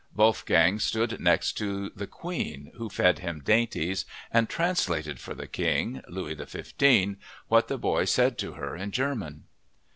[0.15, 6.33] Wolfgang stood next to the Queen who fed him dainties and translated for the King—Louis
[6.35, 9.43] XV—what the boy said to her in German.